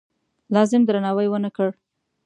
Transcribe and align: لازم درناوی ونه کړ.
لازم 0.55 0.81
درناوی 0.85 1.27
ونه 1.29 1.49
کړ. 1.55 1.69